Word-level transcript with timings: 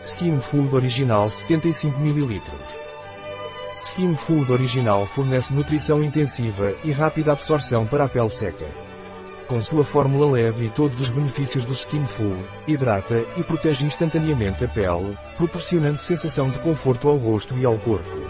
Skin 0.00 0.40
Food 0.40 0.74
Original 0.74 1.30
75 1.30 1.98
ml. 1.98 2.42
Skin 3.80 4.14
Food 4.14 4.52
Original 4.52 5.06
fornece 5.06 5.54
nutrição 5.54 6.02
intensiva 6.02 6.74
e 6.84 6.92
rápida 6.92 7.32
absorção 7.32 7.86
para 7.86 8.04
a 8.04 8.08
pele 8.08 8.28
seca. 8.28 8.66
Com 9.48 9.58
sua 9.62 9.84
fórmula 9.84 10.32
leve 10.32 10.66
e 10.66 10.70
todos 10.70 11.00
os 11.00 11.08
benefícios 11.08 11.64
do 11.64 11.72
Skin 11.72 12.04
Food, 12.04 12.44
hidrata 12.68 13.24
e 13.38 13.42
protege 13.42 13.86
instantaneamente 13.86 14.66
a 14.66 14.68
pele, 14.68 15.16
proporcionando 15.38 15.98
sensação 15.98 16.50
de 16.50 16.58
conforto 16.58 17.08
ao 17.08 17.16
rosto 17.16 17.56
e 17.56 17.64
ao 17.64 17.78
corpo. 17.78 18.20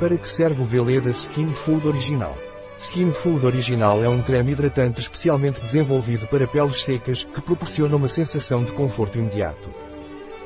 Para 0.00 0.16
que 0.16 0.28
serve 0.28 0.62
o 0.62 0.64
Veleda 0.64 1.10
Skin 1.10 1.52
Food 1.52 1.86
Original? 1.86 2.36
Skin 2.78 3.12
Food 3.12 3.44
Original 3.44 4.02
é 4.02 4.08
um 4.08 4.22
creme 4.22 4.52
hidratante 4.52 5.02
especialmente 5.02 5.60
desenvolvido 5.60 6.26
para 6.28 6.46
peles 6.46 6.80
secas 6.80 7.24
que 7.24 7.42
proporciona 7.42 7.94
uma 7.94 8.08
sensação 8.08 8.64
de 8.64 8.72
conforto 8.72 9.18
imediato. 9.18 9.87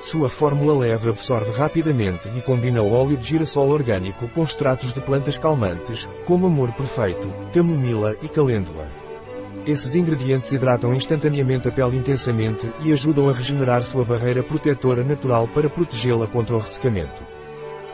Sua 0.03 0.29
fórmula 0.29 0.77
leve 0.77 1.09
absorve 1.09 1.53
rapidamente 1.53 2.29
e 2.37 2.43
combina 2.43 2.83
óleo 2.83 3.17
de 3.17 3.25
girassol 3.25 3.69
orgânico 3.69 4.29
com 4.31 4.43
extratos 4.43 4.93
de 4.93 5.01
plantas 5.01 5.39
calmantes, 5.39 6.09
como 6.27 6.49
amor 6.49 6.73
perfeito, 6.73 7.33
camomila 7.55 8.17
e 8.21 8.29
calêndula. 8.29 8.91
Esses 9.65 9.95
ingredientes 9.95 10.51
hidratam 10.51 10.93
instantaneamente 10.93 11.69
a 11.69 11.71
pele 11.71 11.97
intensamente 11.97 12.69
e 12.85 12.93
ajudam 12.93 13.29
a 13.29 13.33
regenerar 13.33 13.85
sua 13.85 14.05
barreira 14.05 14.43
protetora 14.43 15.05
natural 15.05 15.47
para 15.47 15.71
protegê-la 15.71 16.27
contra 16.27 16.57
o 16.57 16.59
ressecamento. 16.59 17.23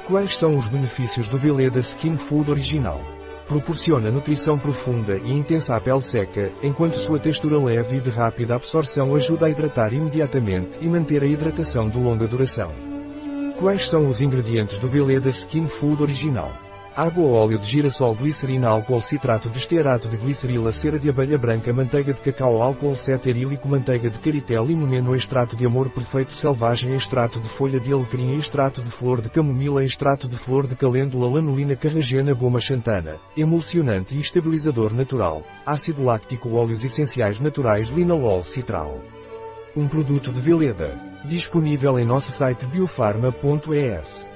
Quais 0.07 0.33
são 0.33 0.57
os 0.57 0.66
benefícios 0.66 1.29
do 1.29 1.37
Veleda 1.37 1.80
Skin 1.80 2.16
Food 2.16 2.51
original? 2.51 3.18
Proporciona 3.48 4.11
nutrição 4.11 4.59
profunda 4.59 5.16
e 5.16 5.33
intensa 5.33 5.75
à 5.75 5.80
pele 5.80 6.02
seca, 6.02 6.52
enquanto 6.62 6.98
sua 6.98 7.19
textura 7.19 7.59
leve 7.59 7.97
e 7.97 8.01
de 8.01 8.11
rápida 8.11 8.55
absorção 8.55 9.15
ajuda 9.15 9.47
a 9.47 9.51
hidratar 9.51 9.95
imediatamente 9.95 10.77
e 10.83 10.87
manter 10.87 11.23
a 11.23 11.27
hidratação 11.27 11.88
de 11.88 11.98
longa 11.98 12.29
duração. 12.29 12.71
Quais 13.59 13.88
são 13.88 14.07
os 14.10 14.21
ingredientes 14.21 14.79
do 14.79 14.87
Veleda 14.87 15.30
Skin 15.30 15.66
Food 15.66 16.02
original? 16.02 16.68
Água 16.99 17.29
óleo 17.29 17.60
de 17.60 17.65
girassol 17.65 18.13
glicerina 18.16 18.66
álcool 18.66 19.01
citrato 19.01 19.49
de 19.49 19.57
estearato 19.57 20.09
de 20.09 20.16
glicerila 20.16 20.73
cera 20.73 20.99
de 20.99 21.09
abelha 21.09 21.38
branca 21.38 21.73
manteiga 21.73 22.13
de 22.13 22.21
cacau 22.21 22.60
álcool 22.60 22.96
ceterílico 22.96 23.68
manteiga 23.68 24.10
de 24.10 24.18
caritel 24.18 24.66
limoneno 24.66 25.15
extrato 25.15 25.54
de 25.54 25.65
amor 25.65 25.91
perfeito 25.91 26.32
selvagem 26.32 26.96
extrato 26.96 27.38
de 27.38 27.49
folha 27.49 27.79
de 27.79 27.93
alecrim 27.93 28.37
extrato 28.37 28.82
de 28.82 28.91
flor 28.91 29.23
de 29.23 29.30
camomila 29.30 29.85
extrato 29.85 30.26
de 30.26 30.37
flor 30.37 30.66
de 30.66 30.74
calêndula 30.74 31.32
lanolina 31.32 31.76
carragena 31.76 32.35
goma 32.35 32.60
xantana, 32.60 33.15
emulsionante 33.37 34.16
e 34.16 34.21
estabilizador 34.21 34.93
natural, 34.93 35.45
ácido 35.65 36.02
láctico 36.02 36.51
óleos 36.51 36.82
essenciais 36.82 37.38
naturais 37.38 37.91
linalol 37.91 38.43
citral. 38.43 38.99
Um 39.76 39.87
produto 39.87 40.32
de 40.32 40.41
Veleda, 40.41 41.01
disponível 41.24 41.96
em 41.96 42.04
nosso 42.04 42.32
site 42.32 42.66
biofarma.es. 42.66 44.27